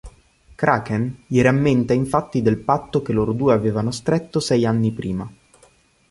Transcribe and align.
Kraken 0.55 1.25
gli 1.27 1.41
rammenta 1.41 1.93
infatti 1.93 2.41
del 2.41 2.57
patto 2.57 3.03
che 3.03 3.13
loro 3.13 3.33
due 3.33 3.53
avevano 3.53 3.91
stretto 3.91 4.39
sei 4.39 4.65
anni 4.65 4.91
prima. 4.91 5.31